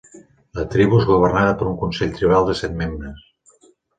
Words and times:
La 0.59 0.63
tribu 0.75 1.01
és 1.01 1.05
governada 1.09 1.51
per 1.59 1.67
un 1.73 1.77
consell 1.83 2.15
tribal 2.17 2.49
de 2.49 2.57
set 2.63 2.75
membres. 2.83 3.71